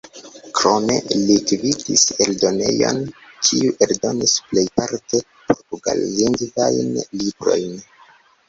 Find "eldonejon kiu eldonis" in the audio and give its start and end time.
2.25-4.35